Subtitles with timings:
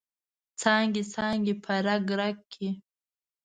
[0.61, 2.69] څانګې، څانګې په رګ، رګ کې